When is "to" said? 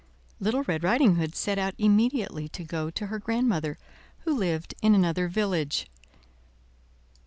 2.49-2.63, 2.89-3.05